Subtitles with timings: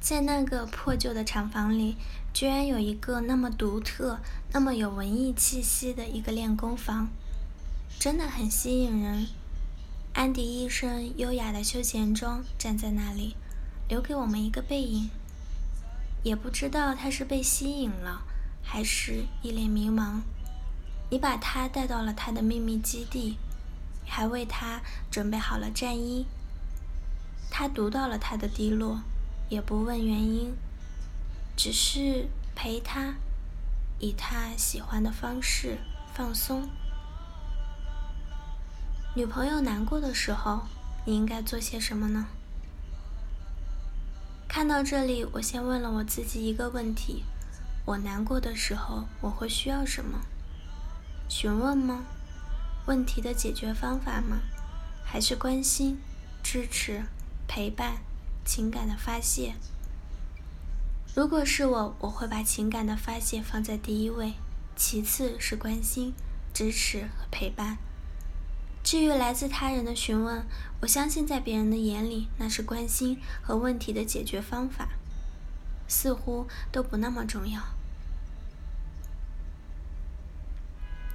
[0.00, 1.96] 在那个破旧的厂房里，
[2.32, 4.18] 居然有一个那么独特、
[4.52, 7.08] 那么有文艺气息的一个练功房，
[7.98, 9.26] 真的很吸引人。
[10.14, 13.36] 安迪一身优雅的休闲装站在那里，
[13.88, 15.10] 留给我们一个背影。
[16.22, 18.22] 也不知道他是被吸引了，
[18.62, 20.20] 还是一脸迷茫。
[21.10, 23.36] 你把他带到了他的秘密基地，
[24.06, 24.80] 还为他
[25.10, 26.26] 准备好了战衣。
[27.50, 29.00] 他读到了他的低落，
[29.50, 30.56] 也不问原因，
[31.56, 33.16] 只是陪他，
[33.98, 35.78] 以他喜欢的方式
[36.14, 36.70] 放松。
[39.14, 40.62] 女朋友难过的时候，
[41.04, 42.28] 你应该做些什么呢？
[44.48, 47.24] 看到这里，我先问了我自己一个问题：
[47.84, 50.20] 我难过的时候，我会需要什么？
[51.28, 52.04] 询问吗？
[52.86, 54.38] 问题的解决方法吗？
[55.04, 56.00] 还是关心、
[56.40, 57.02] 支持、
[57.48, 57.96] 陪伴、
[58.44, 59.54] 情感的发泄？
[61.14, 64.34] 如果是我，我会把情感的发泄放在第一位，
[64.76, 66.14] 其次是关心、
[66.54, 67.78] 支持和陪伴。
[68.82, 70.46] 至于来自他人的询问，
[70.80, 74.88] 我相信在别人的眼里，那是关心和问题的解决方法，
[75.86, 77.60] 似乎都不那么重要。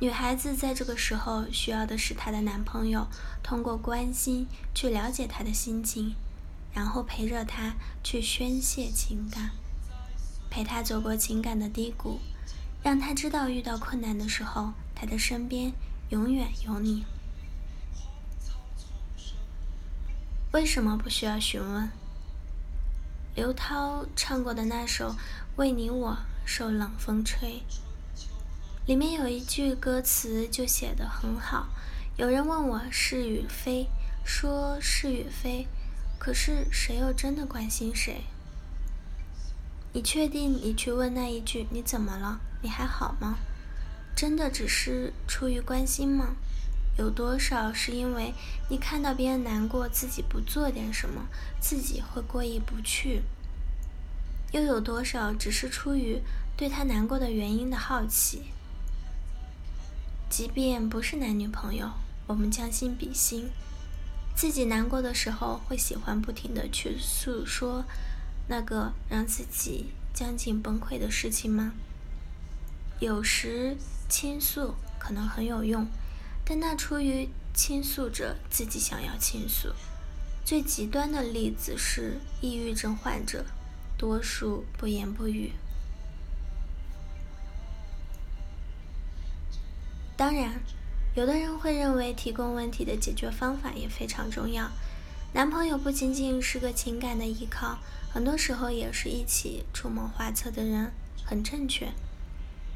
[0.00, 3.06] 女孩子在这个时候需要的是她的男朋友
[3.40, 6.16] 通过关心去了解她的心情，
[6.74, 9.50] 然后陪着他去宣泄情感，
[10.50, 12.20] 陪他走过情感的低谷，
[12.82, 15.72] 让他知道遇到困难的时候，他的身边
[16.10, 17.04] 永远有你。
[20.52, 21.88] 为什么不需要询问？
[23.34, 25.10] 刘涛唱过的那首
[25.56, 27.62] 《为你我受冷风吹》，
[28.86, 31.68] 里面有一句歌词就写得很好。
[32.18, 33.88] 有人问我是与非，
[34.22, 35.66] 说是与非，
[36.22, 38.22] 可是谁又真的关心谁？
[39.92, 42.40] 你确定你去问那一句“你怎么了？
[42.62, 43.38] 你还好吗？”
[44.14, 46.36] 真的只是出于关心吗？
[46.96, 48.34] 有多少是因为
[48.68, 51.26] 你看到别人难过，自己不做点什么，
[51.60, 53.22] 自己会过意不去？
[54.52, 56.22] 又有多少只是出于
[56.56, 58.52] 对他难过的原因的好奇？
[60.30, 61.90] 即便不是男女朋友，
[62.28, 63.50] 我们将心比心，
[64.34, 67.84] 自己难过的时候，会喜欢不停的去诉说
[68.48, 71.72] 那个让自己将近崩溃的事情吗？
[72.98, 73.76] 有时
[74.08, 75.86] 倾诉可能很有用。
[76.44, 79.68] 但那出于倾诉者自己想要倾诉，
[80.44, 83.44] 最极端的例子是抑郁症患者，
[83.96, 85.52] 多数不言不语。
[90.16, 90.60] 当然，
[91.14, 94.70] 有的人会认为提供问题的解决方法也非常重要。
[95.34, 97.78] 男朋友不仅仅是个情感的依靠，
[98.10, 100.92] 很多时候也是一起出谋划策的人，
[101.24, 101.92] 很正确。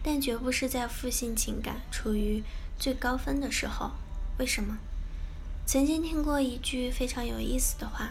[0.03, 2.43] 但绝不是在负性情感处于。
[2.79, 3.93] 最高分的时候，
[4.39, 4.77] 为什么？
[5.65, 8.11] 曾经听过一句非常有意思的话：“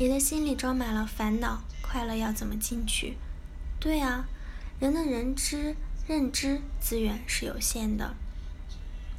[0.00, 3.16] 你的心里装满了烦恼，快乐要怎么进去？”
[3.78, 4.26] 对啊，
[4.80, 5.76] 人的认知
[6.08, 8.16] 认知资源是有限的。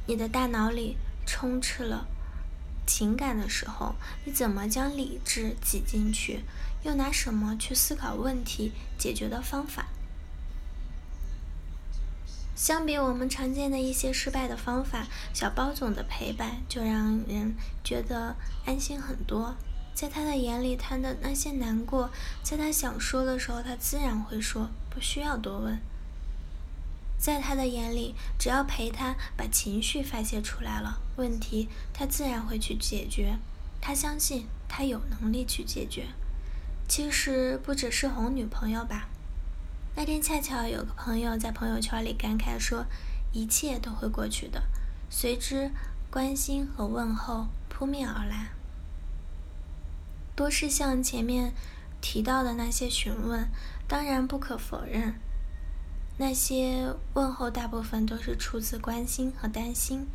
[0.06, 2.06] 你的大脑里充斥了
[2.86, 6.44] 情感的时候，你怎么将理智挤进去？
[6.82, 9.86] 又拿什么去思考问题解决的方法？
[12.56, 17.54] 相比我们常见的一些失败的方法，小包总的陪伴就让人
[17.84, 18.36] 觉得
[18.66, 19.54] 安心很多。
[19.94, 22.10] 在他的眼里，他的那些难过，
[22.42, 25.80] 在他想说的时候，他自然会说，不需要多问。
[27.22, 33.38] 在他的眼里，只要陪他把情绪发泄出来了，问题他自然会去解决。
[33.80, 36.08] 他相信他有能力去解决。
[36.88, 39.08] 其实不只是哄女朋友吧。
[39.94, 42.86] 那天恰巧有个朋友在朋友圈里感慨说
[43.30, 44.64] ：“一切都会过去的。”
[45.08, 45.70] 随之，
[46.10, 48.48] 关心和问候扑面而来。
[50.34, 51.52] 多是像前面
[52.00, 53.48] 提到的那些询问，
[53.86, 55.14] 当然不可否认，
[56.18, 60.06] 那些问候大部分都是出自关心和担心。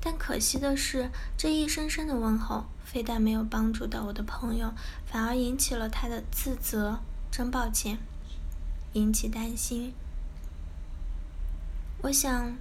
[0.00, 4.72] 但可惜的是，这一声声的问候，非但没有帮助到我的朋友，
[5.04, 7.00] 反而引起了他的自责。
[7.30, 7.98] 真抱歉。
[8.94, 9.92] 引起担心。
[12.02, 12.56] 我想，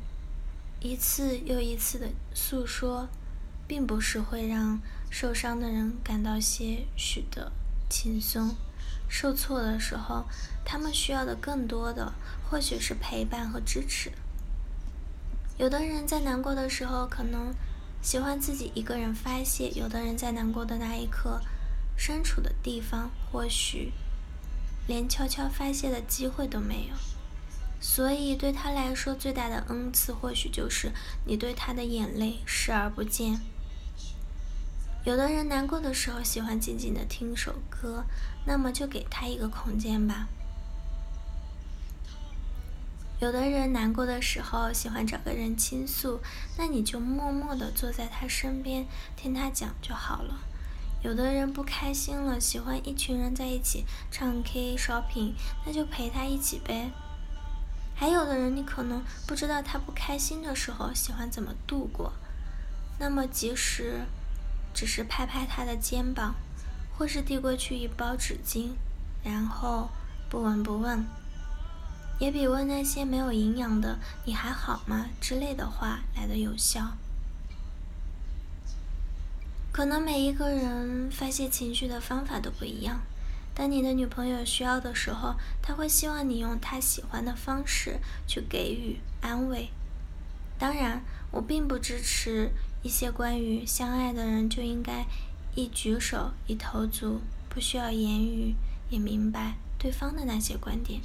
[0.80, 3.08] 一次又一次的诉说，
[3.68, 4.80] 并不是会让
[5.10, 7.52] 受伤的人感到些许的
[7.90, 8.56] 轻松。
[9.10, 10.24] 受挫的时候，
[10.64, 12.14] 他们需要的更多的，
[12.50, 14.12] 或许是陪伴和支持。
[15.58, 17.54] 有的人在难过的时候，可能
[18.02, 21.42] 喜欢自己一个人发泄；有的人在难过的那一刻，
[21.98, 23.92] 身处的地方或许
[24.88, 26.96] 连悄悄发泄的机会都没有。
[27.82, 30.92] 所以对他来说，最大的恩赐或许就是
[31.26, 33.42] 你对他的眼泪视而不见。
[35.10, 38.06] 有的人难过的时候喜欢静静的听首歌，
[38.46, 40.28] 那么就给他一个空间吧。
[43.20, 46.20] 有的人难过的时候喜欢找个人倾诉，
[46.60, 48.86] 那你就默默的坐在他身边
[49.16, 50.42] 听他讲就好了。
[51.02, 55.34] 有的人不开心了，喜欢一群人在一起唱 K、shopping，
[55.66, 56.92] 那就陪他一起呗。
[57.96, 62.14] 还有的人，你可能不知道他不开心的时候喜欢怎么度过，
[63.00, 64.02] 那么即使
[64.74, 66.36] 只是拍拍他的肩膀，
[66.98, 68.70] 或是递过去一包纸巾，
[69.24, 69.90] 然后
[70.30, 71.06] 不闻不问。
[72.20, 76.98] 也比问那些没有营养的“你还好吗”之类的话来的有效。
[79.72, 83.00] 可能每一个人发泄情绪的方法都不一样。
[83.56, 89.70] 当你的女朋友需要的时候，她会希望你用她喜欢的方式去给予安慰。
[90.58, 91.02] 当然，
[91.32, 92.52] 我并不支持
[92.82, 95.06] 一些关于相爱的人就应该
[95.56, 98.56] 一举手一投足，不需要言语
[98.90, 101.02] 也明白对方的那些观点。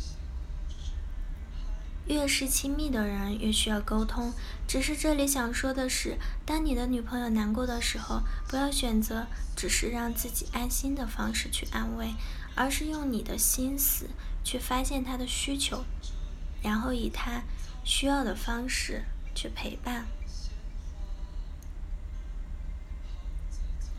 [2.07, 4.33] 越是亲密的人，越需要沟通。
[4.69, 9.27] 只是这里想说的是，当你的女朋友难过的时候，不要选择
[9.57, 12.11] 只是让自己安心的方式去安慰，
[12.55, 14.11] 而是用你的心思
[14.45, 15.83] 去发现她的需求，
[16.63, 17.43] 然后以她
[17.85, 19.05] 需要的方式
[19.35, 20.05] 去陪伴。